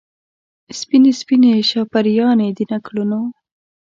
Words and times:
سپینې، 0.79 1.11
سپینې 1.21 1.51
شاپیريانې 1.69 2.47
د 2.57 2.59
نکلونو 2.71 3.19